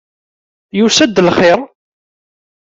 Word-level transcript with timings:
Yusa-d 0.77 1.17
lxir! 1.27 1.59